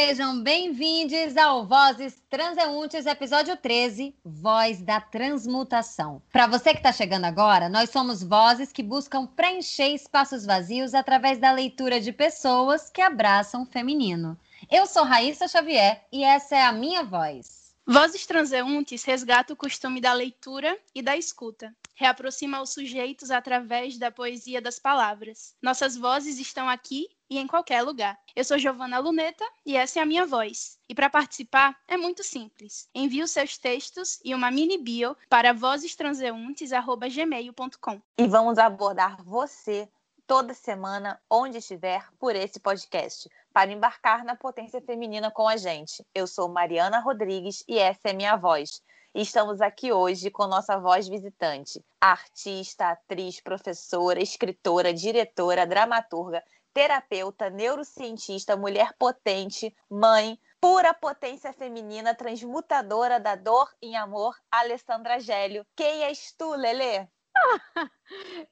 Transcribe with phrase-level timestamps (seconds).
[0.00, 6.22] sejam bem-vindos ao Vozes Transeuntes, episódio 13, Voz da Transmutação.
[6.32, 11.40] Para você que está chegando agora, nós somos vozes que buscam preencher espaços vazios através
[11.40, 14.38] da leitura de pessoas que abraçam o feminino.
[14.70, 17.74] Eu sou Raíssa Xavier e essa é a minha voz.
[17.84, 24.10] Vozes Transeuntes resgata o costume da leitura e da escuta reaproxima os sujeitos através da
[24.10, 25.54] poesia das palavras.
[25.60, 28.16] Nossas vozes estão aqui e em qualquer lugar.
[28.36, 30.78] Eu sou Giovana Luneta e essa é a minha voz.
[30.88, 32.88] E para participar é muito simples.
[32.94, 38.00] Envie os seus textos e uma mini bio para vozestranseuntes@gmail.com.
[38.16, 39.88] E vamos abordar você
[40.24, 46.06] toda semana, onde estiver, por esse podcast, para embarcar na potência feminina com a gente.
[46.14, 48.80] Eu sou Mariana Rodrigues e essa é minha voz.
[49.14, 57.48] E estamos aqui hoje com nossa voz visitante, artista, atriz, professora, escritora, diretora, dramaturga, terapeuta,
[57.48, 65.66] neurocientista, mulher potente, mãe, pura potência feminina, transmutadora da dor em amor, Alessandra Gélio.
[65.74, 67.08] Quem és tu, Lelê?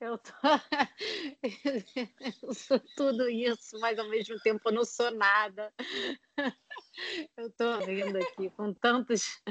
[0.00, 0.32] Eu, tô...
[2.42, 5.72] eu sou tudo isso, mas ao mesmo tempo eu não sou nada.
[7.36, 9.42] Eu estou rindo aqui com tantos,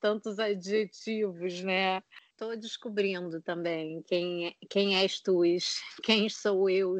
[0.00, 2.02] tantos adjetivos, né?
[2.30, 5.42] Estou descobrindo também quem, quem és tu,
[6.02, 6.96] quem sou eu.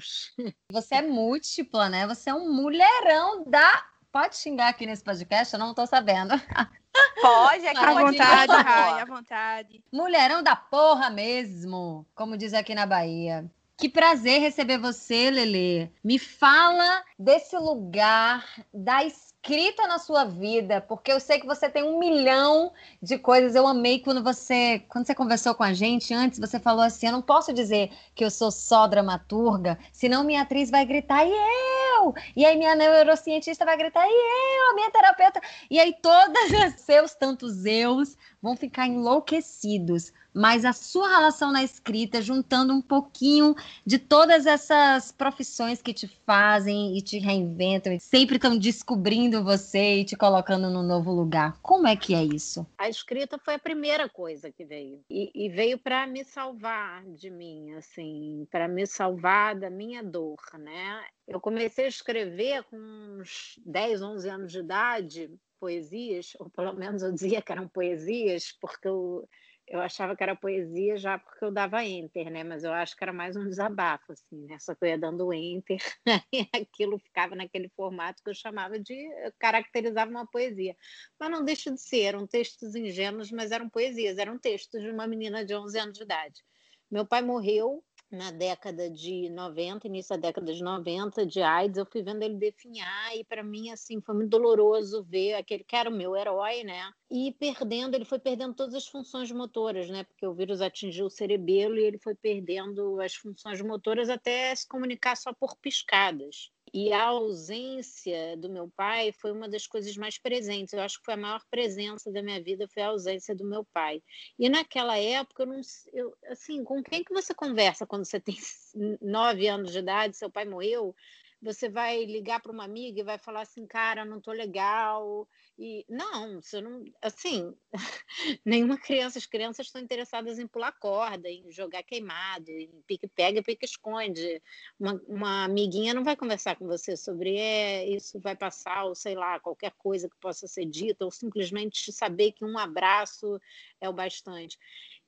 [0.71, 2.07] Você é múltipla, né?
[2.07, 3.91] Você é um mulherão da.
[4.13, 5.55] Pode xingar aqui nesse podcast?
[5.55, 6.35] Eu não estou sabendo.
[7.23, 9.85] Pode, aqui à vontade, Rai, à vontade.
[9.93, 13.49] Mulherão da porra mesmo, como diz aqui na Bahia.
[13.81, 15.91] Que prazer receber você, Lele.
[16.05, 21.83] Me fala desse lugar da escrita na sua vida, porque eu sei que você tem
[21.83, 23.55] um milhão de coisas.
[23.55, 27.13] Eu amei quando você, quando você conversou com a gente antes, você falou assim: eu
[27.13, 32.15] não posso dizer que eu sou só dramaturga, senão minha atriz vai gritar e eu.
[32.37, 35.41] E aí minha neurocientista vai gritar e eu, a minha terapeuta.
[35.71, 41.63] E aí todos os seus tantos eus vão ficar enlouquecidos mas a sua relação na
[41.63, 43.55] escrita, juntando um pouquinho
[43.85, 49.97] de todas essas profissões que te fazem e te reinventam, e sempre estão descobrindo você
[50.01, 51.59] e te colocando num novo lugar.
[51.63, 52.67] Como é que é isso?
[52.79, 55.01] A escrita foi a primeira coisa que veio.
[55.11, 60.39] E, e veio para me salvar de mim, assim, para me salvar da minha dor,
[60.59, 61.05] né?
[61.27, 65.31] Eu comecei a escrever com uns 10, 11 anos de idade,
[65.61, 69.29] poesias, ou pelo menos eu dizia que eram poesias, porque eu
[69.71, 72.43] eu achava que era poesia já porque eu dava enter, né?
[72.43, 74.59] Mas eu acho que era mais um desabafo, assim, né?
[74.59, 75.79] Só que eu ia dando enter
[76.33, 78.97] e aquilo ficava naquele formato que eu chamava de.
[79.39, 80.77] Caracterizava uma poesia.
[81.19, 85.07] Mas não deixa de ser, eram textos ingênuos, mas eram poesias, eram textos de uma
[85.07, 86.43] menina de 11 anos de idade.
[86.91, 91.87] Meu pai morreu na década de 90, início da década de 90, de AIDS, eu
[91.87, 95.89] fui vendo ele definhar e para mim assim foi muito doloroso ver aquele que era
[95.89, 96.93] o meu herói, né?
[97.11, 100.05] E perdendo, ele foi perdendo todas as funções motoras, né?
[100.05, 104.67] Porque o vírus atingiu o cerebelo e ele foi perdendo as funções motoras até se
[104.67, 106.51] comunicar só por piscadas.
[106.73, 110.73] E a ausência do meu pai foi uma das coisas mais presentes.
[110.73, 113.65] Eu acho que foi a maior presença da minha vida foi a ausência do meu
[113.73, 114.03] pai.
[114.39, 115.61] E naquela época, eu não,
[115.93, 118.37] eu, assim, com quem que você conversa quando você tem
[119.03, 120.95] nove anos de idade, seu pai morreu?
[121.43, 125.27] Você vai ligar para uma amiga e vai falar assim, cara, não tô legal,
[125.59, 127.55] e não, você não, assim,
[128.45, 133.43] nenhuma criança, as crianças estão interessadas em pular corda, em jogar queimado, em pique pega,
[133.43, 134.43] pique esconde.
[134.79, 139.15] Uma, uma amiguinha não vai conversar com você sobre é, isso vai passar ou sei
[139.15, 143.41] lá, qualquer coisa que possa ser dita ou simplesmente saber que um abraço
[143.81, 144.59] é o bastante.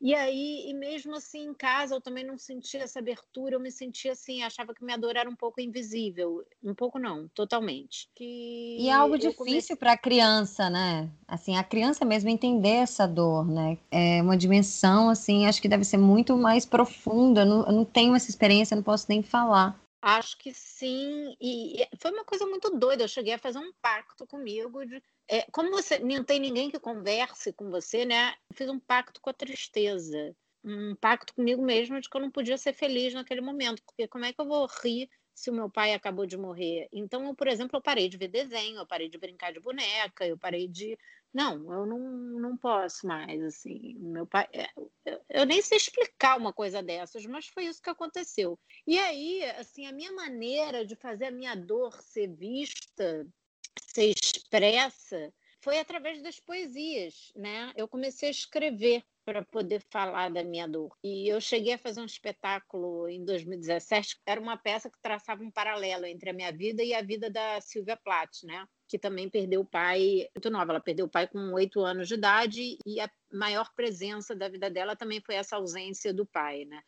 [0.02, 3.70] E aí, e mesmo assim em casa, eu também não sentia essa abertura, eu me
[3.70, 6.44] sentia assim, achava que minha dor era um pouco invisível.
[6.60, 8.10] Um pouco não, totalmente.
[8.12, 9.76] Que e é algo difícil comecei...
[9.76, 11.08] para a criança, né?
[11.28, 13.78] Assim, a criança mesmo entender essa dor, né?
[13.92, 17.42] É uma dimensão, assim, acho que deve ser muito mais profunda.
[17.42, 19.80] Eu não, eu não tenho essa experiência, não posso nem falar.
[20.04, 23.04] Acho que sim, e foi uma coisa muito doida.
[23.04, 26.80] Eu cheguei a fazer um pacto comigo de é, como você não tem ninguém que
[26.80, 28.34] converse com você, né?
[28.50, 30.34] Eu fiz um pacto com a tristeza,
[30.64, 34.24] um pacto comigo mesma de que eu não podia ser feliz naquele momento, porque como
[34.24, 36.88] é que eu vou rir se o meu pai acabou de morrer?
[36.92, 40.26] Então, eu, por exemplo, eu parei de ver desenho, eu parei de brincar de boneca,
[40.26, 40.98] eu parei de
[41.32, 44.68] não, eu não, não posso mais, assim, meu pai, é,
[45.04, 48.58] eu, eu nem sei explicar uma coisa dessas, mas foi isso que aconteceu.
[48.86, 53.26] E aí, assim, a minha maneira de fazer a minha dor ser vista
[53.80, 55.32] ser expressa
[55.62, 57.72] foi através das poesias, né?
[57.76, 60.96] Eu comecei a escrever para poder falar da minha dor.
[61.02, 65.50] E eu cheguei a fazer um espetáculo em 2017, era uma peça que traçava um
[65.50, 68.66] paralelo entre a minha vida e a vida da Silvia Plath, né?
[68.92, 70.72] Que também perdeu o pai muito nova.
[70.72, 74.68] Ela perdeu o pai com oito anos de idade e a maior presença da vida
[74.68, 76.82] dela também foi essa ausência do pai, né?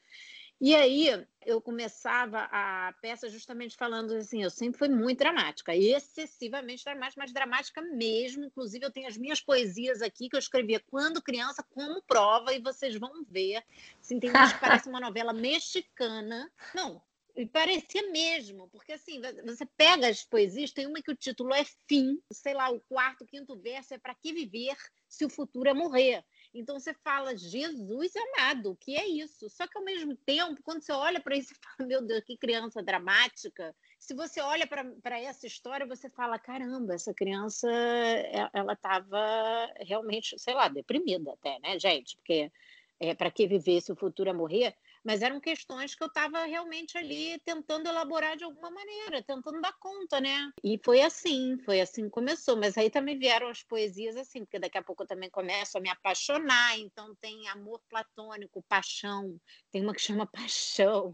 [0.61, 1.09] E aí
[1.47, 7.33] eu começava a peça justamente falando assim, eu sempre fui muito dramática, excessivamente dramática, mas
[7.33, 8.45] dramática mesmo.
[8.45, 12.61] Inclusive eu tenho as minhas poesias aqui que eu escrevia quando criança como prova e
[12.61, 13.65] vocês vão ver.
[13.99, 16.53] Assim, tem que parece uma novela mexicana.
[16.75, 17.01] Não,
[17.37, 21.65] e parecia mesmo, porque assim, você pega as poesias, tem uma que o título é
[21.89, 24.77] Fim, sei lá, o quarto, quinto verso é Para que viver
[25.09, 26.25] se o futuro é morrer?
[26.55, 29.51] Então você fala, Jesus amado, o que é isso?
[29.51, 32.37] Só que ao mesmo tempo, quando você olha para isso e fala, meu Deus, que
[32.37, 33.75] criança dramática.
[33.99, 40.39] Se você olha para essa história, você fala, caramba, essa criança, é, ela estava realmente,
[40.39, 42.17] sei lá, deprimida até, né, gente?
[42.19, 42.53] Porque
[43.01, 44.77] é, para que viver se o futuro é morrer?
[45.05, 49.75] Mas eram questões que eu estava realmente ali tentando elaborar de alguma maneira, tentando dar
[49.79, 50.51] conta, né?
[50.63, 52.57] E foi assim, foi assim que começou.
[52.57, 55.81] Mas aí também vieram as poesias assim, porque daqui a pouco eu também começo a
[55.81, 59.39] me apaixonar, então tem amor platônico, paixão,
[59.71, 61.13] tem uma que chama paixão.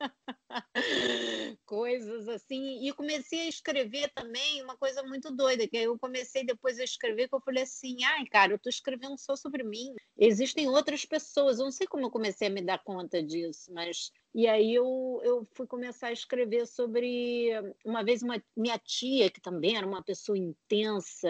[1.66, 2.86] coisas assim.
[2.86, 7.28] E comecei a escrever também uma coisa muito doida, que eu comecei depois a escrever,
[7.28, 9.94] que eu falei assim, ai, cara, eu tô escrevendo só sobre mim.
[10.16, 11.58] Existem outras pessoas.
[11.58, 15.20] Eu não sei como eu comecei a me dar conta disso, mas e aí eu,
[15.24, 17.50] eu fui começar a escrever sobre
[17.84, 21.28] uma vez uma minha tia, que também era uma pessoa intensa,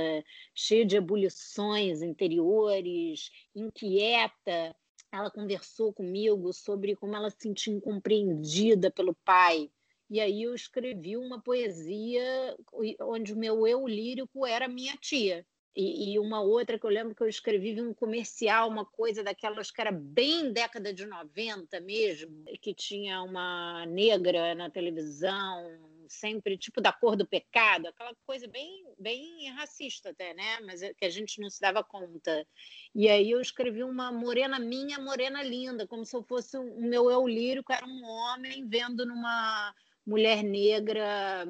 [0.55, 4.75] cheia de ebulições interiores, inquieta
[5.13, 9.71] ela conversou comigo sobre como ela se sentia incompreendida pelo pai.
[10.11, 12.57] E aí eu escrevi uma poesia
[13.01, 15.47] onde o meu eu lírico era minha tia.
[15.77, 19.71] E, e, uma outra que eu lembro que eu escrevi um comercial, uma coisa daquelas
[19.71, 25.79] que era bem década de 90 mesmo, que tinha uma negra na televisão,
[26.09, 30.61] sempre tipo da cor do pecado, aquela coisa bem, bem racista até, né?
[30.61, 32.47] Mas é que a gente não se dava conta.
[32.95, 37.11] E aí eu escrevi uma morena minha, morena linda, como se eu fosse o meu
[37.11, 39.75] eu lírico, era um homem vendo numa
[40.07, 41.47] mulher negra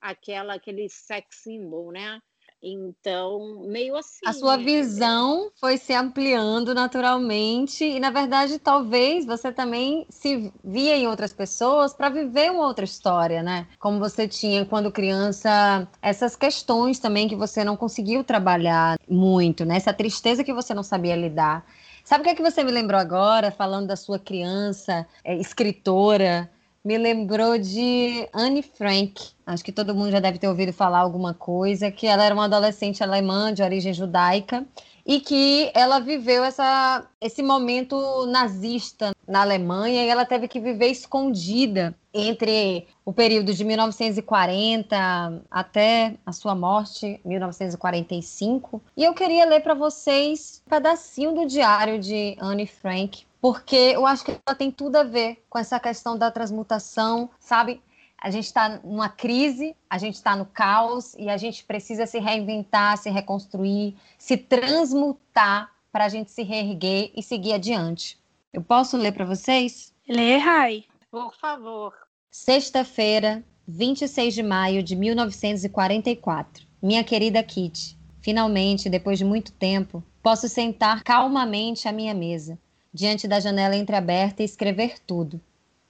[0.00, 2.20] aquela aquele sex symbol, né?
[2.62, 4.20] Então, meio assim.
[4.24, 4.62] A sua né?
[4.62, 11.32] visão foi se ampliando naturalmente, e na verdade, talvez você também se via em outras
[11.32, 13.66] pessoas para viver uma outra história, né?
[13.80, 19.76] Como você tinha quando criança, essas questões também que você não conseguiu trabalhar muito, né?
[19.76, 21.66] Essa tristeza que você não sabia lidar.
[22.04, 26.48] Sabe o que é que você me lembrou agora, falando da sua criança, é, escritora?
[26.84, 29.30] Me lembrou de Anne Frank.
[29.46, 32.44] Acho que todo mundo já deve ter ouvido falar alguma coisa, que ela era uma
[32.44, 34.66] adolescente alemã de origem judaica
[35.06, 40.88] e que ela viveu essa, esse momento nazista na Alemanha e ela teve que viver
[40.88, 48.82] escondida entre o período de 1940 até a sua morte, 1945.
[48.96, 54.06] E eu queria ler para vocês um pedacinho do diário de Anne Frank, porque eu
[54.06, 57.80] acho que ela tem tudo a ver com essa questão da transmutação, sabe?
[58.18, 62.20] A gente está numa crise, a gente está no caos e a gente precisa se
[62.20, 68.18] reinventar, se reconstruir, se transmutar para a gente se reerguer e seguir adiante.
[68.52, 69.92] Eu posso ler para vocês?
[70.08, 70.84] Lê, Rai.
[71.12, 71.92] Por favor.
[72.30, 76.66] Sexta-feira, 26 de maio de 1944.
[76.82, 82.58] Minha querida Kitty, finalmente, depois de muito tempo, posso sentar calmamente à minha mesa
[82.94, 85.38] diante da janela entreaberta e escrever tudo,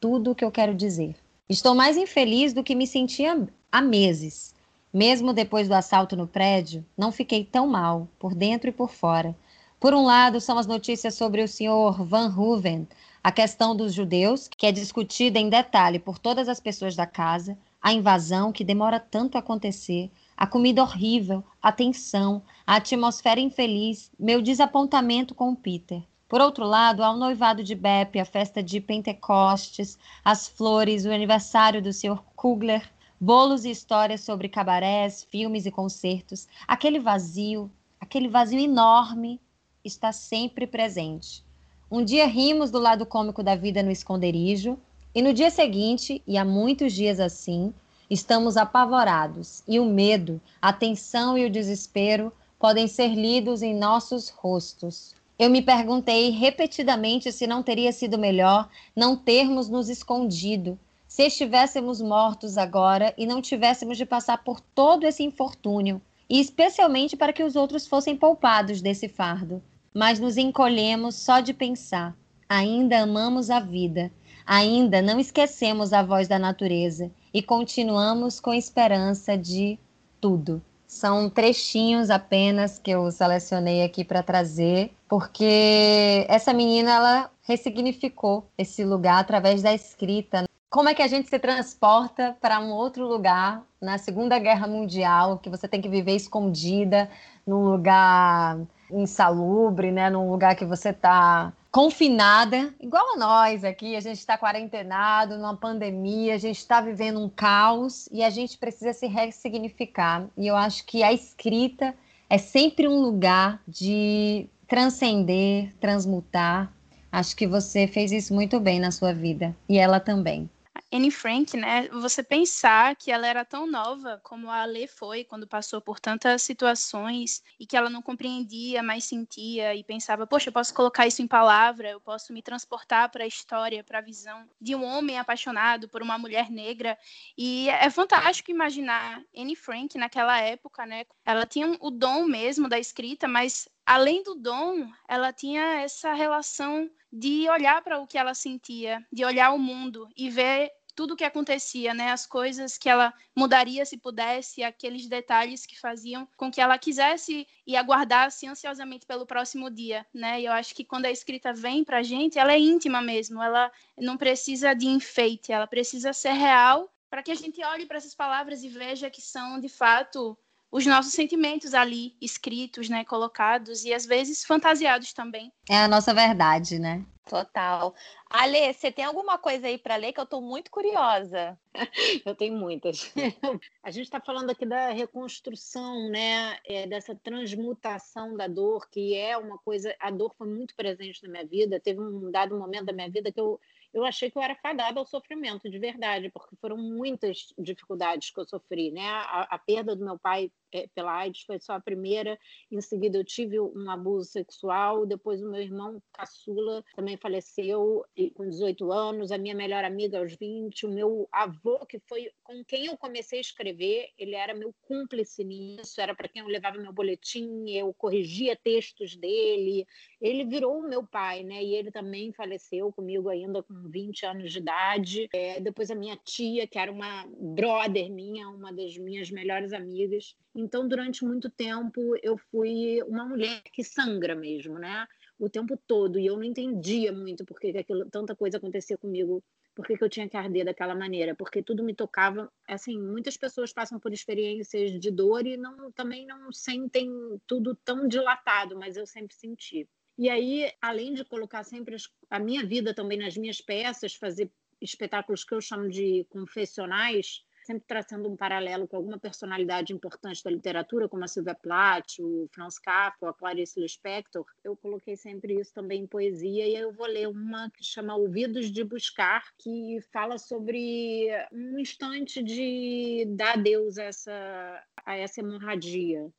[0.00, 1.14] tudo o que eu quero dizer.
[1.48, 4.52] Estou mais infeliz do que me sentia há meses.
[4.92, 9.36] Mesmo depois do assalto no prédio, não fiquei tão mal, por dentro e por fora.
[9.82, 12.86] Por um lado, são as notícias sobre o senhor Van Hooven,
[13.20, 17.58] a questão dos judeus, que é discutida em detalhe por todas as pessoas da casa,
[17.82, 24.08] a invasão que demora tanto a acontecer, a comida horrível, a tensão, a atmosfera infeliz,
[24.16, 26.00] meu desapontamento com o Peter.
[26.28, 31.10] Por outro lado, há o noivado de Beppe, a festa de Pentecostes, as flores, o
[31.10, 32.22] aniversário do Sr.
[32.36, 32.88] Kugler,
[33.20, 36.46] bolos e histórias sobre cabarés, filmes e concertos.
[36.68, 37.68] Aquele vazio,
[38.00, 39.40] aquele vazio enorme,
[39.84, 41.44] está sempre presente.
[41.90, 44.78] Um dia rimos do lado cômico da vida no esconderijo,
[45.12, 47.74] e no dia seguinte, e há muitos dias assim,
[48.08, 54.28] estamos apavorados, e o medo, a tensão e o desespero podem ser lidos em nossos
[54.28, 55.16] rostos.
[55.36, 62.00] Eu me perguntei repetidamente se não teria sido melhor não termos nos escondido, se estivéssemos
[62.00, 67.42] mortos agora e não tivéssemos de passar por todo esse infortúnio, e especialmente para que
[67.42, 69.60] os outros fossem poupados desse fardo.
[69.94, 72.16] Mas nos encolhemos só de pensar.
[72.48, 74.12] Ainda amamos a vida,
[74.46, 79.78] ainda não esquecemos a voz da natureza e continuamos com esperança de
[80.20, 80.62] tudo.
[80.86, 88.84] São trechinhos apenas que eu selecionei aqui para trazer, porque essa menina ela ressignificou esse
[88.84, 90.44] lugar através da escrita.
[90.68, 95.38] Como é que a gente se transporta para um outro lugar na Segunda Guerra Mundial,
[95.38, 97.10] que você tem que viver escondida
[97.46, 98.60] num lugar
[98.92, 100.10] insalubre, né?
[100.10, 105.56] Num lugar que você está confinada, igual a nós aqui, a gente está quarentenado, numa
[105.56, 110.26] pandemia, a gente está vivendo um caos e a gente precisa se ressignificar.
[110.36, 111.94] E eu acho que a escrita
[112.28, 116.70] é sempre um lugar de transcender, transmutar.
[117.10, 120.48] Acho que você fez isso muito bem na sua vida e ela também.
[120.92, 121.88] Anne Frank, né?
[121.88, 126.42] Você pensar que ela era tão nova como a Lê foi quando passou por tantas
[126.42, 131.22] situações e que ela não compreendia, mas sentia e pensava, poxa, eu posso colocar isso
[131.22, 135.18] em palavra, eu posso me transportar para a história, para a visão de um homem
[135.18, 136.98] apaixonado por uma mulher negra.
[137.38, 141.06] E é fantástico imaginar Anne Frank naquela época, né?
[141.24, 146.90] Ela tinha o dom mesmo da escrita, mas além do dom, ela tinha essa relação
[147.12, 151.16] de olhar para o que ela sentia, de olhar o mundo e ver tudo o
[151.16, 152.10] que acontecia, né?
[152.10, 157.46] As coisas que ela mudaria se pudesse, aqueles detalhes que faziam com que ela quisesse
[157.66, 160.40] e aguardasse ansiosamente pelo próximo dia, né?
[160.40, 163.42] E eu acho que quando a escrita vem para a gente, ela é íntima mesmo,
[163.42, 167.98] ela não precisa de enfeite, ela precisa ser real para que a gente olhe para
[167.98, 170.36] essas palavras e veja que são de fato
[170.70, 175.52] os nossos sentimentos ali escritos, né, colocados e às vezes fantasiados também.
[175.68, 177.04] É a nossa verdade, né?
[177.28, 177.94] Total.
[178.28, 181.58] Ale, você tem alguma coisa aí para ler que eu estou muito curiosa?
[182.26, 183.12] eu tenho muitas.
[183.82, 186.58] a gente está falando aqui da reconstrução, né?
[186.66, 189.94] É, dessa transmutação da dor, que é uma coisa.
[190.00, 191.80] A dor foi muito presente na minha vida.
[191.80, 193.60] Teve um dado momento da minha vida que eu
[193.92, 198.40] eu achei que eu era fadada ao sofrimento, de verdade, porque foram muitas dificuldades que
[198.40, 199.06] eu sofri, né?
[199.06, 202.38] A, a perda do meu pai é, pela AIDS foi só a primeira,
[202.70, 208.48] em seguida eu tive um abuso sexual, depois o meu irmão caçula também faleceu com
[208.48, 212.86] 18 anos, a minha melhor amiga aos 20, o meu avô, que foi com quem
[212.86, 216.92] eu comecei a escrever, ele era meu cúmplice nisso, era para quem eu levava meu
[216.92, 219.86] boletim, eu corrigia textos dele,
[220.20, 221.62] ele virou o meu pai, né?
[221.62, 225.28] E ele também faleceu comigo ainda com 20 anos de idade.
[225.32, 230.36] É, depois a minha tia, que era uma brother minha, uma das minhas melhores amigas.
[230.62, 235.06] Então, durante muito tempo, eu fui uma mulher que sangra mesmo, né?
[235.38, 236.18] O tempo todo.
[236.18, 237.72] E eu não entendia muito por que
[238.10, 239.42] tanta coisa acontecia comigo
[239.74, 242.52] por que, que, eu tinha que arder daquela maneira, porque tudo me tocava.
[242.68, 247.10] Assim, muitas pessoas passam por experiências de dor e não, também não sentem
[247.46, 249.88] tudo tão dilatado, mas eu sempre senti.
[250.18, 251.96] E aí, além de colocar sempre
[252.28, 254.50] a minha vida também nas minhas peças, fazer
[254.80, 260.50] espetáculos que eu chamo de confessionais, sempre traçando um paralelo com alguma personalidade importante da
[260.50, 265.72] literatura, como a Sylvia Plath, o Franz Kafka, a Clarice Lispector, eu coloquei sempre isso
[265.72, 270.38] também em poesia, e eu vou ler uma que chama Ouvidos de Buscar, que fala
[270.38, 276.30] sobre um instante de dar adeus essa, a essa hemorragia,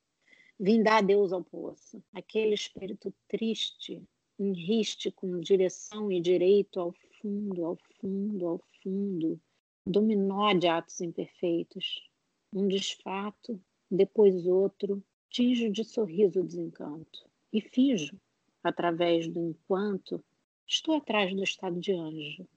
[0.59, 2.01] Vim dar Deus ao poço.
[2.13, 4.01] Aquele espírito triste,
[4.39, 9.41] enriste com direção e direito ao fundo, ao fundo, ao fundo.
[9.85, 12.09] Dominó de atos imperfeitos.
[12.53, 13.61] Um desfato,
[13.91, 15.03] depois outro.
[15.29, 17.29] Tinjo de sorriso o desencanto.
[17.51, 18.17] E finjo,
[18.63, 20.23] através do enquanto,
[20.65, 22.47] estou atrás do estado de anjo.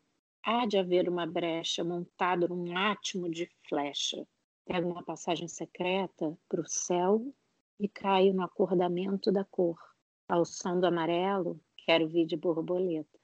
[0.40, 4.24] Há de haver uma brecha montada num átimo de flecha.
[4.64, 7.34] Pego uma passagem secreta para o céu
[7.80, 9.76] e caio no acordamento da cor.
[10.28, 13.18] Ao som do amarelo, quero vir de borboleta.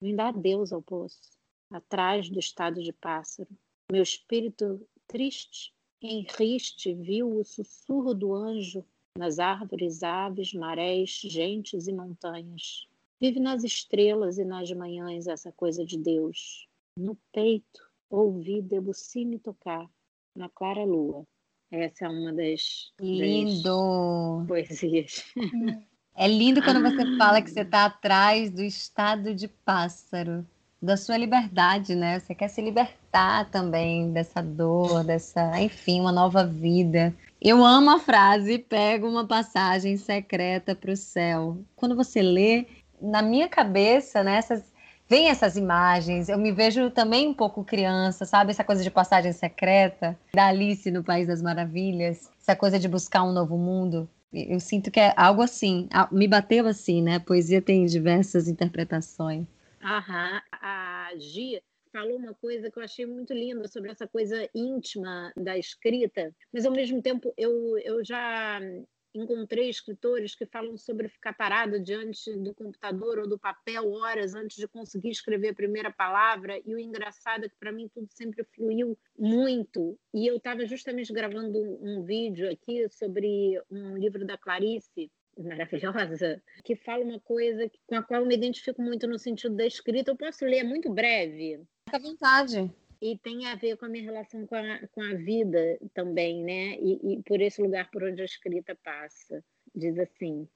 [0.00, 1.38] Me dá Deus ao poço,
[1.74, 3.48] atrás do estado de pássaro.
[3.90, 8.84] Meu espírito triste, enriste, viu o sussurro do anjo
[9.18, 12.86] nas árvores, aves, marés, gentes e montanhas.
[13.20, 16.68] Vive nas estrelas e nas manhãs essa coisa de Deus.
[16.96, 19.88] No peito, ouvi Debussy tocar,
[20.36, 21.26] na clara lua.
[21.70, 24.38] Essa é uma das, lindo.
[24.40, 25.24] Das poesias.
[26.14, 30.46] É lindo quando você fala que você está atrás do estado de pássaro,
[30.84, 32.20] da sua liberdade, né?
[32.20, 37.14] Você quer se libertar também dessa dor, dessa, enfim, uma nova vida.
[37.40, 41.58] Eu amo a frase, pego uma passagem secreta para o céu.
[41.74, 42.66] Quando você lê,
[43.00, 44.72] na minha cabeça, né, essas
[45.08, 46.28] vem essas imagens.
[46.28, 48.50] Eu me vejo também um pouco criança, sabe?
[48.50, 53.22] Essa coisa de passagem secreta, da Alice no País das Maravilhas, essa coisa de buscar
[53.22, 54.08] um novo mundo.
[54.32, 57.16] Eu sinto que é algo assim, me bateu assim, né?
[57.16, 59.46] A poesia tem diversas interpretações.
[59.84, 61.62] Aham, a Gia
[61.92, 66.64] falou uma coisa que eu achei muito linda sobre essa coisa íntima da escrita, mas
[66.64, 68.60] ao mesmo tempo eu, eu já
[69.14, 74.56] encontrei escritores que falam sobre ficar parado diante do computador ou do papel horas antes
[74.56, 76.58] de conseguir escrever a primeira palavra.
[76.64, 79.98] E o engraçado é que para mim tudo sempre fluiu muito.
[80.14, 86.42] E eu estava justamente gravando um, um vídeo aqui sobre um livro da Clarice, maravilhosa,
[86.64, 90.10] que fala uma coisa com a qual eu me identifico muito no sentido da escrita.
[90.10, 91.62] Eu posso ler, é muito breve.
[91.88, 95.14] Fica à vontade e tem a ver com a minha relação com a, com a
[95.14, 96.76] vida também, né?
[96.80, 99.44] E, e por esse lugar por onde a escrita passa.
[99.74, 100.48] Diz assim: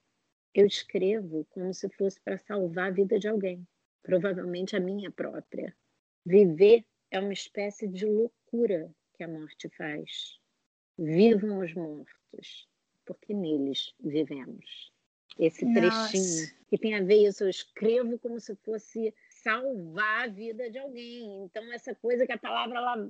[0.54, 3.66] eu escrevo como se fosse para salvar a vida de alguém,
[4.02, 5.76] provavelmente a minha própria.
[6.24, 10.38] Viver é uma espécie de loucura que a morte faz.
[10.98, 12.67] Vivam os mortos,
[13.08, 14.92] porque neles vivemos.
[15.38, 16.10] Esse Nossa.
[16.10, 20.78] trechinho que tem a ver isso, eu escrevo como se fosse salvar a vida de
[20.78, 21.44] alguém.
[21.44, 23.08] Então, essa coisa que a palavra ela,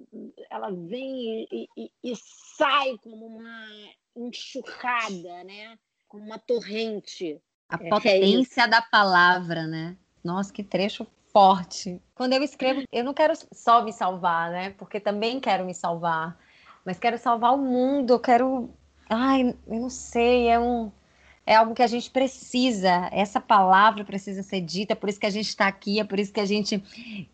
[0.48, 3.68] ela vem e, e, e sai como uma
[4.14, 5.76] enxurrada, né?
[6.06, 7.40] Como uma torrente.
[7.68, 9.96] A é, potência é da palavra, né?
[10.22, 12.00] Nossa, que trecho forte.
[12.14, 14.70] Quando eu escrevo, eu não quero só me salvar, né?
[14.78, 16.38] Porque também quero me salvar.
[16.84, 18.70] Mas quero salvar o mundo, eu quero.
[19.08, 20.90] Ai, eu não sei, é um
[21.48, 25.30] é algo que a gente precisa, essa palavra precisa ser dita, por isso que a
[25.30, 26.84] gente está aqui, é por isso que a gente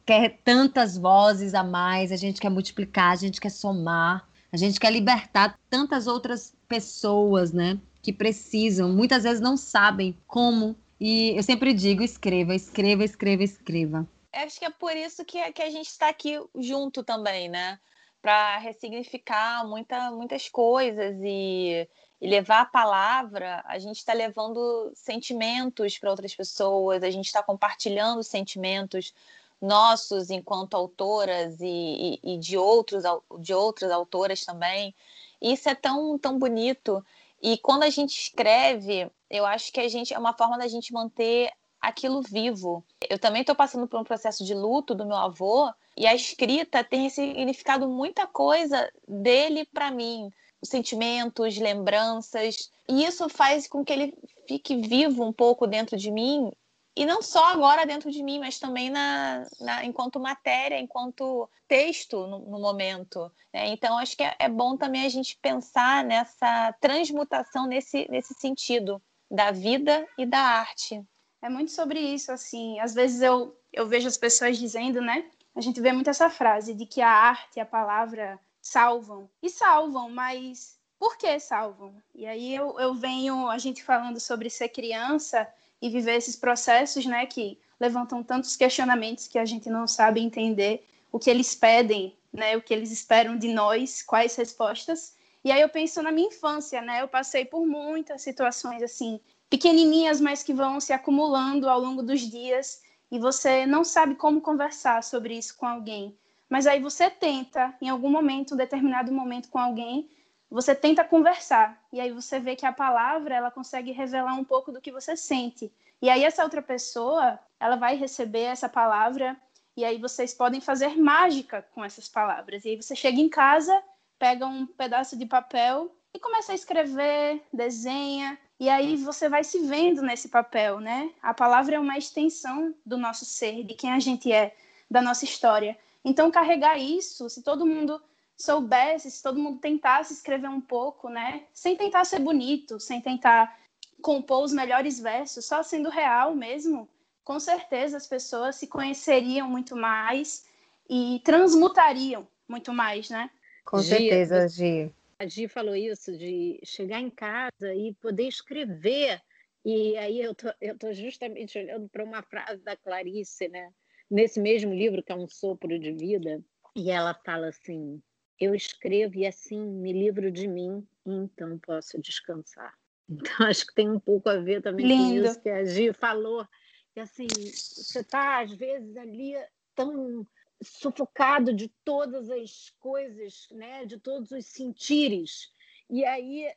[0.06, 4.78] quer tantas vozes a mais, a gente quer multiplicar, a gente quer somar, a gente
[4.78, 10.76] quer libertar tantas outras pessoas, né, que precisam, muitas vezes não sabem como.
[11.00, 14.08] E eu sempre digo: escreva, escreva, escreva, escreva.
[14.32, 17.80] Acho que é por isso que, que a gente está aqui junto também, né?
[18.24, 21.86] Para ressignificar muita, muitas coisas e
[22.24, 27.42] e levar a palavra, a gente está levando sentimentos para outras pessoas, a gente está
[27.42, 29.12] compartilhando sentimentos
[29.60, 33.04] nossos enquanto autoras e, e, e, de, outros,
[33.40, 34.94] de outras autoras também.
[35.38, 37.04] Isso é tão, tão bonito.
[37.42, 40.94] E quando a gente escreve, eu acho que a gente é uma forma da gente
[40.94, 42.82] manter aquilo vivo.
[43.10, 46.82] Eu também estou passando por um processo de luto do meu avô e a escrita
[46.82, 50.30] tem significado muita coisa dele para mim
[50.62, 54.14] sentimentos, lembranças, e isso faz com que ele
[54.48, 56.50] fique vivo um pouco dentro de mim,
[56.96, 62.26] e não só agora dentro de mim, mas também na, na enquanto matéria, enquanto texto
[62.28, 63.30] no, no momento.
[63.52, 63.68] Né?
[63.68, 69.02] Então, acho que é, é bom também a gente pensar nessa transmutação nesse, nesse sentido
[69.28, 71.02] da vida e da arte.
[71.42, 72.78] É muito sobre isso, assim.
[72.78, 75.28] Às vezes eu, eu vejo as pessoas dizendo, né?
[75.54, 79.28] A gente vê muito essa frase de que a arte, a palavra, salvam.
[79.42, 81.94] E salvam, mas por que salvam?
[82.14, 85.46] E aí eu, eu venho, a gente falando sobre ser criança
[85.80, 90.86] e viver esses processos, né, que levantam tantos questionamentos que a gente não sabe entender
[91.12, 95.14] o que eles pedem, né, o que eles esperam de nós, quais respostas.
[95.44, 100.20] E aí eu penso na minha infância, né, eu passei por muitas situações assim, pequenininhas,
[100.20, 105.02] mas que vão se acumulando ao longo dos dias e você não sabe como conversar
[105.02, 106.16] sobre isso com alguém.
[106.48, 110.10] Mas aí você tenta, em algum momento, um determinado momento com alguém,
[110.50, 111.80] você tenta conversar.
[111.92, 115.16] E aí você vê que a palavra, ela consegue revelar um pouco do que você
[115.16, 115.72] sente.
[116.00, 119.36] E aí essa outra pessoa, ela vai receber essa palavra
[119.76, 122.64] e aí vocês podem fazer mágica com essas palavras.
[122.64, 123.82] E aí você chega em casa,
[124.18, 129.58] pega um pedaço de papel e começa a escrever, desenha, e aí você vai se
[129.60, 131.10] vendo nesse papel, né?
[131.20, 134.54] A palavra é uma extensão do nosso ser, de quem a gente é,
[134.90, 135.76] da nossa história.
[136.04, 138.00] Então, carregar isso, se todo mundo
[138.36, 141.44] soubesse, se todo mundo tentasse escrever um pouco, né?
[141.52, 143.58] Sem tentar ser bonito, sem tentar
[144.02, 146.88] compor os melhores versos, só sendo real mesmo,
[147.24, 150.44] com certeza as pessoas se conheceriam muito mais
[150.88, 153.30] e transmutariam muito mais, né?
[153.64, 154.92] Com certeza, Gi.
[155.18, 159.20] A Gi falou isso, de chegar em casa e poder escrever.
[159.64, 163.72] E aí eu tô, eu tô justamente olhando para uma frase da Clarice, né?
[164.10, 166.42] nesse mesmo livro, que é Um Sopro de Vida,
[166.76, 168.02] e ela fala assim:
[168.40, 172.72] Eu escrevo e assim me livro de mim, e então posso descansar.
[173.06, 175.20] Então, acho que tem um pouco a ver também Lindo.
[175.20, 176.48] com isso que a Gi falou.
[176.94, 179.34] Que assim, você está, às vezes, ali
[179.74, 180.26] tão
[180.62, 183.84] sufocado de todas as coisas, né?
[183.84, 185.52] de todos os sentires.
[185.90, 186.50] E aí,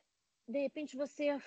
[0.46, 1.38] de repente, você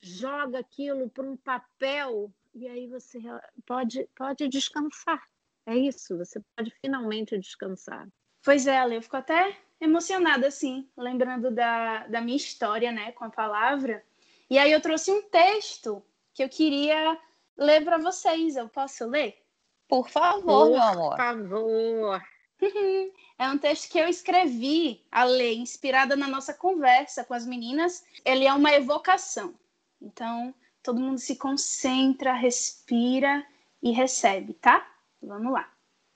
[0.00, 3.20] joga aquilo para um papel e aí você
[3.66, 5.22] pode, pode descansar.
[5.66, 8.08] É isso, você pode finalmente descansar.
[8.42, 13.30] Pois é, eu fico até emocionada, assim, lembrando da, da minha história, né, com a
[13.30, 14.04] palavra.
[14.48, 16.02] E aí eu trouxe um texto
[16.34, 17.18] que eu queria
[17.56, 18.56] ler para vocês.
[18.56, 19.39] Eu posso ler?
[19.90, 21.16] Por favor, Por meu amor.
[21.16, 22.22] favor.
[23.40, 28.04] É um texto que eu escrevi, a lei, inspirada na nossa conversa com as meninas.
[28.22, 29.54] Ele é uma evocação.
[29.98, 33.46] Então, todo mundo se concentra, respira
[33.82, 34.86] e recebe, tá?
[35.22, 35.72] Vamos lá.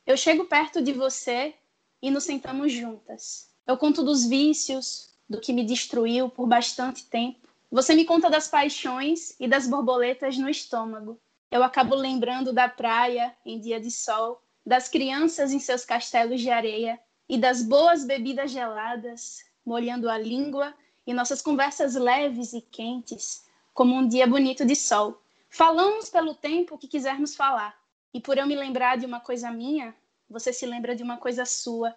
[0.06, 1.54] Eu chego perto de você
[2.02, 3.50] e nos sentamos juntas.
[3.66, 7.48] Eu conto dos vícios, do que me destruiu por bastante tempo.
[7.70, 11.18] Você me conta das paixões e das borboletas no estômago.
[11.54, 16.50] Eu acabo lembrando da praia em dia de sol, das crianças em seus castelos de
[16.50, 20.74] areia e das boas bebidas geladas, molhando a língua
[21.06, 25.22] e nossas conversas leves e quentes, como um dia bonito de sol.
[25.48, 27.80] Falamos pelo tempo que quisermos falar.
[28.12, 29.94] E por eu me lembrar de uma coisa minha,
[30.28, 31.94] você se lembra de uma coisa sua.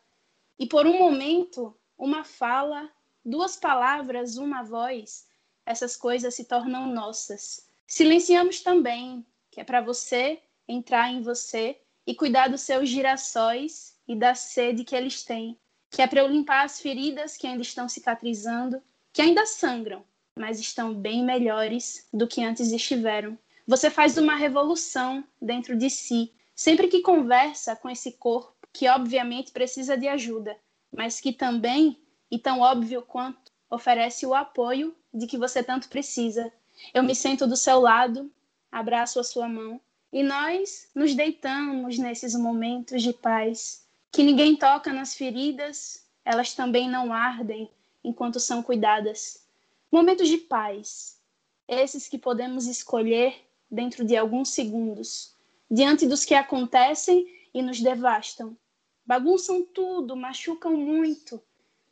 [0.59, 2.91] E por um momento, uma fala,
[3.25, 5.27] duas palavras, uma voz,
[5.65, 7.67] essas coisas se tornam nossas.
[7.87, 9.25] Silenciamos também,
[9.57, 14.83] que é para você entrar em você e cuidar dos seus girassóis e da sede
[14.83, 15.57] que eles têm,
[15.89, 18.79] que é para eu limpar as feridas que ainda estão cicatrizando,
[19.11, 20.03] que ainda sangram,
[20.37, 23.35] mas estão bem melhores do que antes estiveram.
[23.65, 29.51] Você faz uma revolução dentro de si, sempre que conversa com esse corpo que obviamente
[29.51, 30.55] precisa de ajuda,
[30.95, 36.53] mas que também, e tão óbvio quanto, oferece o apoio de que você tanto precisa.
[36.93, 38.31] Eu me sento do seu lado,
[38.71, 39.79] abraço a sua mão
[40.11, 46.89] e nós nos deitamos nesses momentos de paz, que ninguém toca nas feridas, elas também
[46.89, 47.69] não ardem
[48.03, 49.45] enquanto são cuidadas.
[49.91, 51.19] Momentos de paz,
[51.67, 53.35] esses que podemos escolher
[53.69, 55.35] dentro de alguns segundos,
[55.69, 58.57] diante dos que acontecem e nos devastam.
[59.05, 61.41] Bagunçam tudo, machucam muito,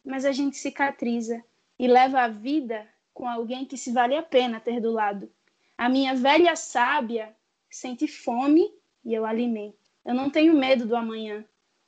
[0.04, 1.44] mas a gente cicatriza
[1.78, 5.32] e leva a vida com alguém que se vale a pena ter do lado.
[5.78, 7.36] A minha velha sábia
[7.70, 8.72] sente fome
[9.04, 9.78] e eu alimento.
[10.06, 11.44] Eu não tenho medo do amanhã,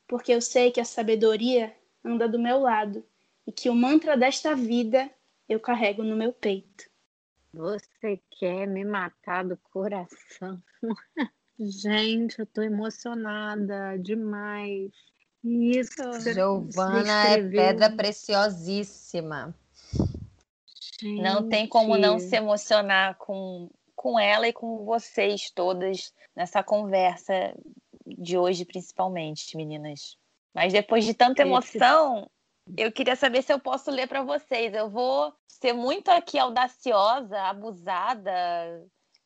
[0.08, 3.06] porque eu sei que a sabedoria anda do meu lado
[3.46, 5.10] e que o mantra desta vida
[5.48, 6.86] eu carrego no meu peito.
[7.54, 10.62] Você quer me matar do coração?
[11.60, 14.92] Gente, eu tô emocionada demais.
[15.44, 15.94] Isso.
[16.34, 19.56] Giovana é pedra preciosíssima.
[21.02, 21.22] Gente.
[21.22, 27.54] Não tem como não se emocionar com com ela e com vocês todas nessa conversa
[28.06, 30.16] de hoje, principalmente, meninas.
[30.54, 32.30] Mas depois de tanta emoção,
[32.78, 34.74] eu queria saber se eu posso ler para vocês.
[34.74, 38.32] Eu vou ser muito aqui audaciosa, abusada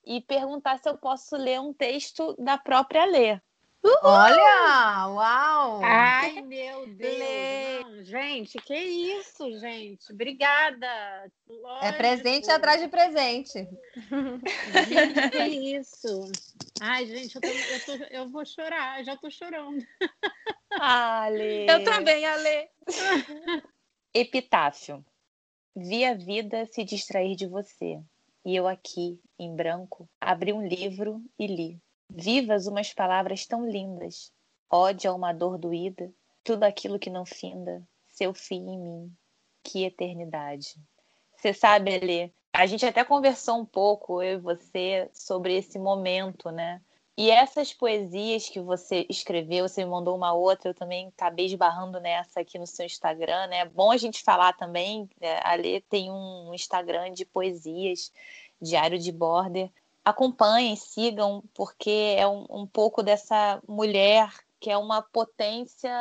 [0.05, 3.39] e perguntar se eu posso ler um texto da própria Lê.
[3.83, 3.97] Uhul!
[4.03, 5.07] Olha!
[5.07, 5.81] Uau!
[5.83, 7.83] Ai, meu Deus!
[7.83, 10.11] Não, gente, que isso, gente?
[10.13, 11.31] Obrigada!
[11.47, 11.85] Lógico.
[11.85, 13.67] É presente atrás de presente.
[14.87, 15.43] Gente, que
[15.77, 16.31] isso!
[16.79, 19.83] Ai, gente, eu, tô, eu, tô, eu vou chorar, já tô chorando.
[20.79, 21.65] Ale.
[21.67, 22.69] Eu também, Ale.
[24.13, 25.03] Epitáfio.
[25.75, 27.99] Vi a vida se distrair de você,
[28.45, 31.81] e eu aqui, em branco, abri um livro e li
[32.13, 34.33] Vivas umas palavras tão lindas,
[34.69, 39.15] ódio a uma dor doída, tudo aquilo que não finda, seu fim em mim,
[39.63, 40.75] que eternidade.
[41.37, 46.51] Você sabe, Elê, a gente até conversou um pouco, eu e você, sobre esse momento,
[46.51, 46.81] né?
[47.17, 51.99] E essas poesias que você escreveu, você me mandou uma outra, eu também acabei esbarrando
[51.99, 53.59] nessa aqui no seu Instagram, né?
[53.59, 55.39] É bom a gente falar também, né?
[55.89, 58.11] tem um Instagram de poesias,
[58.61, 59.71] Diário de Border,
[60.03, 65.91] acompanhem, sigam, porque é um, um pouco dessa mulher que é uma potência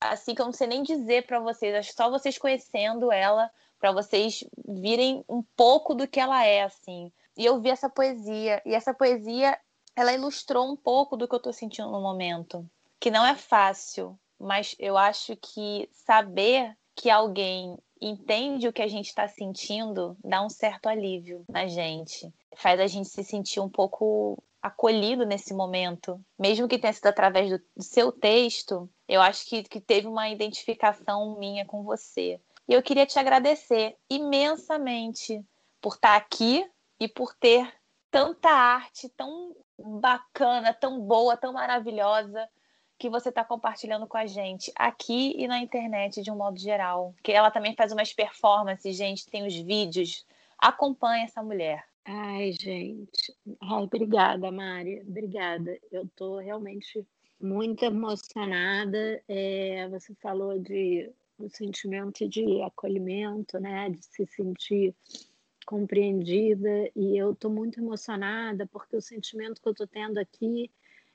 [0.00, 3.50] assim que eu não sei nem dizer para vocês, acho que só vocês conhecendo ela
[3.78, 7.12] para vocês virem um pouco do que ela é assim.
[7.36, 9.58] E eu vi essa poesia e essa poesia
[9.94, 12.68] ela ilustrou um pouco do que eu estou sentindo no momento,
[12.98, 18.88] que não é fácil, mas eu acho que saber que alguém entende o que a
[18.88, 22.32] gente está sentindo dá um certo alívio na gente.
[22.56, 27.50] Faz a gente se sentir um pouco acolhido nesse momento, mesmo que tenha sido através
[27.50, 32.40] do, seu texto, eu acho que, que teve uma identificação minha com você.
[32.68, 35.44] E eu queria te agradecer imensamente
[35.80, 36.64] por estar aqui
[37.00, 37.72] e por ter
[38.08, 42.48] tanta arte tão bacana, tão boa, tão maravilhosa
[43.02, 47.12] que você está compartilhando com a gente aqui e na internet de um modo geral.
[47.20, 50.24] Que ela também faz umas performances, gente, tem os vídeos.
[50.56, 51.84] Acompanhe essa mulher.
[52.04, 53.34] Ai, gente.
[53.60, 55.00] Ai, obrigada, Mari.
[55.00, 55.76] Obrigada.
[55.90, 57.04] Eu estou realmente
[57.40, 59.20] muito emocionada.
[59.26, 61.10] É, você falou de
[61.40, 63.90] o sentimento de acolhimento, né?
[63.90, 64.94] De se sentir
[65.66, 66.88] compreendida.
[66.94, 70.70] E eu estou muito emocionada porque o sentimento que eu estou tendo aqui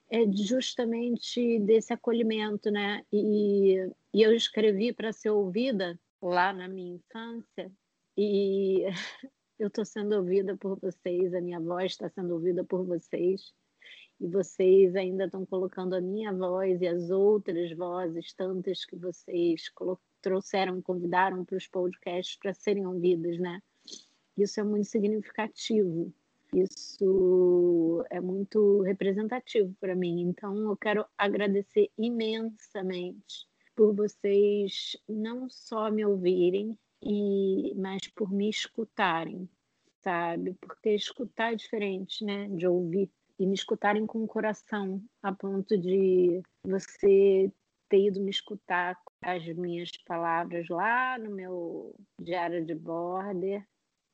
[0.10, 3.04] é justamente desse acolhimento, né?
[3.12, 3.76] E,
[4.14, 7.72] e eu escrevi para ser ouvida lá na minha infância
[8.18, 8.86] e
[9.60, 13.54] eu estou sendo ouvida por vocês, a minha voz está sendo ouvida por vocês
[14.20, 19.72] e vocês ainda estão colocando a minha voz e as outras vozes, tantas que vocês
[20.22, 23.62] trouxeram, convidaram para os podcasts para serem ouvidas, né?
[24.36, 26.14] Isso é muito significativo.
[26.54, 30.22] Isso é muito representativo para mim.
[30.22, 38.50] Então, eu quero agradecer imensamente por vocês não só me ouvirem, e mas por me
[38.50, 39.48] escutarem,
[40.04, 40.56] sabe?
[40.60, 45.78] Porque escutar é diferente, né, de ouvir e me escutarem com o coração, a ponto
[45.78, 47.52] de você
[47.88, 53.66] ter ido me escutar as minhas palavras lá no meu diário de border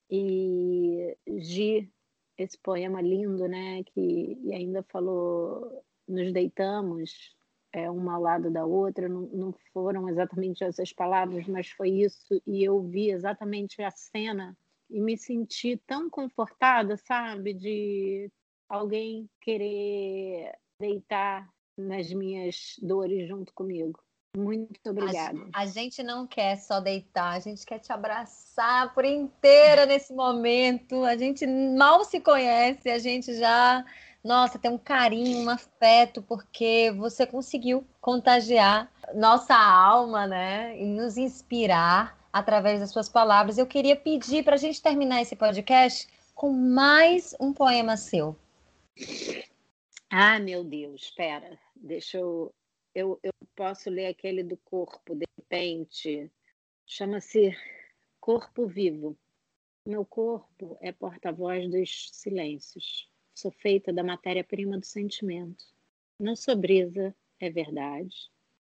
[0.10, 1.90] e Gi,
[2.38, 7.36] esse poema lindo, né, que e ainda falou nos deitamos
[7.72, 12.42] é, uma ao lado da outra, não, não foram exatamente essas palavras, mas foi isso
[12.46, 14.56] e eu vi exatamente a cena
[14.90, 18.32] e me senti tão confortada, sabe, de
[18.70, 24.00] alguém querer deitar nas minhas dores junto comigo.
[24.36, 25.48] Muito obrigada.
[25.54, 30.12] A, a, gente não quer só deitar, a gente quer te abraçar por inteira nesse
[30.12, 31.04] momento.
[31.04, 33.86] A gente mal se conhece, a gente já,
[34.24, 40.76] nossa, tem um carinho, um afeto, porque você conseguiu contagiar nossa alma, né?
[40.80, 43.60] E nos inspirar através das suas palavras.
[43.60, 48.36] Eu queria pedir para a gente terminar esse podcast com mais um poema seu.
[50.10, 52.54] Ah, meu Deus, espera, deixa eu,
[52.96, 53.20] eu.
[53.22, 56.32] Eu posso ler aquele do corpo, de repente.
[56.86, 57.56] Chama-se
[58.20, 59.18] Corpo Vivo.
[59.86, 63.10] Meu corpo é porta-voz dos silêncios.
[63.34, 65.66] Sou feita da matéria-prima do sentimento.
[66.20, 68.32] Não sou brisa, é verdade.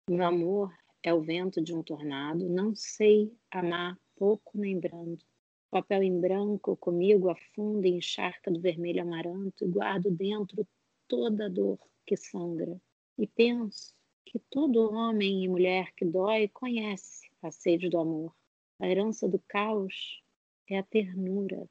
[0.09, 2.49] Meu amor é o vento de um tornado.
[2.49, 5.23] Não sei amar pouco nem brando.
[5.69, 10.67] Papel em branco comigo afunda em encharca do vermelho amaranto e guardo dentro
[11.07, 12.79] toda a dor que sangra.
[13.17, 13.96] E penso
[14.27, 18.33] que todo homem e mulher que dói conhece a sede do amor.
[18.79, 20.21] A herança do caos
[20.69, 21.67] é a ternura.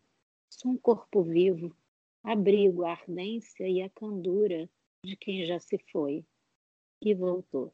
[0.49, 1.77] Sou um corpo vivo,
[2.25, 4.69] abrigo a ardência e a candura
[5.05, 6.25] de quem já se foi
[7.03, 7.73] e voltou.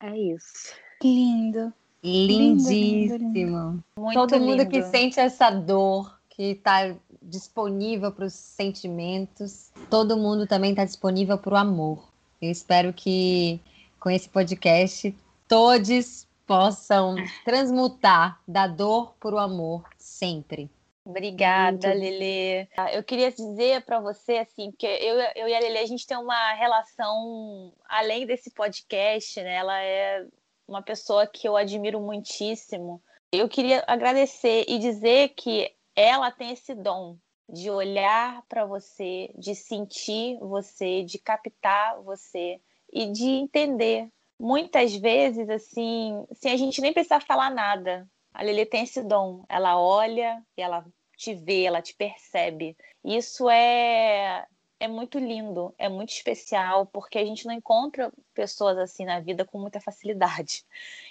[0.00, 0.74] É isso.
[1.02, 1.72] Lindo.
[2.04, 3.82] Lindíssimo.
[3.96, 4.70] Muito Todo mundo lindo.
[4.70, 11.38] que sente essa dor, que está disponível para os sentimentos, todo mundo também está disponível
[11.38, 12.12] para o amor.
[12.40, 13.60] Eu espero que
[13.98, 20.70] com esse podcast todos possam transmutar da dor para o amor sempre.
[21.04, 22.00] Obrigada, Muito.
[22.00, 22.68] Lele.
[22.92, 26.18] Eu queria dizer para você assim, que eu, eu e a Lele a gente tem
[26.18, 29.54] uma relação além desse podcast, né?
[29.54, 30.26] Ela é
[30.66, 33.02] uma pessoa que eu admiro muitíssimo.
[33.32, 37.16] Eu queria agradecer e dizer que ela tem esse dom
[37.48, 42.60] de olhar para você, de sentir você, de captar você
[42.92, 44.08] e de entender.
[44.38, 48.08] Muitas vezes, assim, sem a gente nem precisar falar nada.
[48.32, 49.44] A Lili tem esse dom.
[49.48, 52.76] Ela olha, ela te vê, ela te percebe.
[53.04, 54.46] Isso é
[54.80, 59.44] é muito lindo, é muito especial, porque a gente não encontra pessoas assim na vida
[59.44, 60.64] com muita facilidade.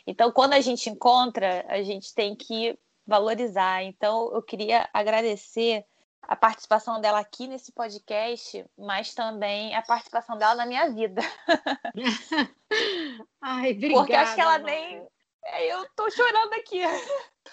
[0.05, 3.83] Então, quando a gente encontra, a gente tem que valorizar.
[3.83, 5.85] Então, eu queria agradecer
[6.27, 11.21] a participação dela aqui nesse podcast, mas também a participação dela na minha vida.
[13.41, 13.99] Ai, obrigada.
[13.99, 15.07] Porque acho que ela nem.
[15.45, 16.81] É, eu tô chorando aqui.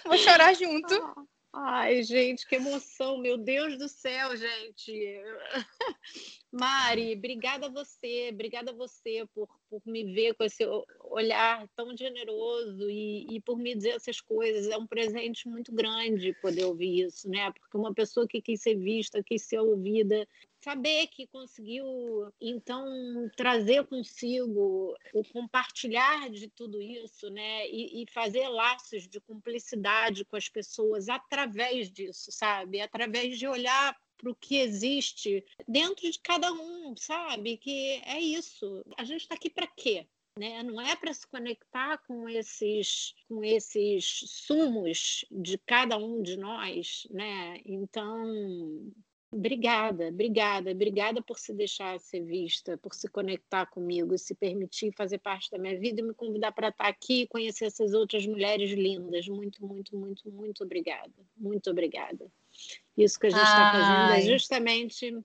[0.05, 0.93] Vou chorar junto.
[0.93, 1.23] Ah.
[1.57, 5.23] Ai, gente, que emoção, meu Deus do céu, gente.
[6.51, 10.65] Mari, obrigada a você, obrigada a você por, por me ver com esse
[11.15, 14.67] olhar tão generoso e, e por me dizer essas coisas.
[14.69, 17.51] É um presente muito grande poder ouvir isso, né?
[17.51, 20.27] Porque uma pessoa que quis ser vista, quis ser ouvida,
[20.61, 21.85] saber que conseguiu
[22.41, 22.85] então
[23.37, 30.35] trazer consigo o compartilhar de tudo isso, né, e, e, fazer laços de cumplicidade com
[30.35, 36.51] as pessoas através disso, sabe, através de olhar para o que existe dentro de cada
[36.51, 38.83] um, sabe, que é isso.
[38.97, 40.07] A gente está aqui para quê?
[40.37, 40.61] Né?
[40.63, 47.07] Não é para se conectar com esses, com esses sumos de cada um de nós,
[47.09, 47.61] né?
[47.65, 48.91] Então
[49.35, 55.17] Obrigada, obrigada, obrigada por se deixar ser vista, por se conectar comigo, se permitir fazer
[55.17, 58.71] parte da minha vida e me convidar para estar aqui e conhecer essas outras mulheres
[58.71, 59.27] lindas.
[59.27, 61.11] Muito, muito, muito, muito obrigada.
[61.35, 62.31] Muito obrigada.
[62.97, 65.23] Isso que a gente está fazendo é justamente,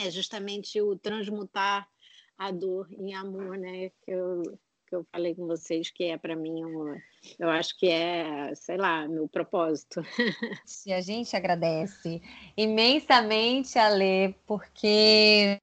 [0.00, 1.88] é justamente o transmutar
[2.38, 3.90] a dor em amor, né?
[4.04, 4.42] Que eu,
[4.86, 6.96] que eu falei com vocês que é para mim um,
[7.38, 10.02] eu acho que é, sei lá, meu propósito.
[10.86, 12.20] E a gente agradece
[12.56, 15.58] imensamente, Ale, porque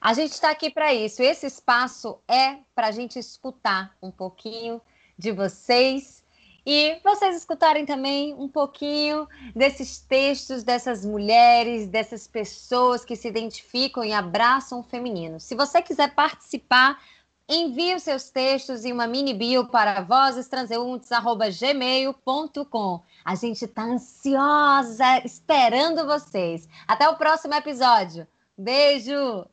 [0.00, 1.22] a gente está aqui para isso.
[1.22, 4.80] Esse espaço é para a gente escutar um pouquinho
[5.18, 6.24] de vocês
[6.70, 9.26] e vocês escutarem também um pouquinho
[9.56, 15.40] desses textos dessas mulheres, dessas pessoas que se identificam e abraçam o feminino.
[15.40, 17.02] Se você quiser participar,
[17.48, 23.02] envie os seus textos em uma mini bio para vozestranseuntes.gmail.com.
[23.24, 26.68] A gente está ansiosa esperando vocês.
[26.86, 28.28] Até o próximo episódio.
[28.58, 29.48] Beijo!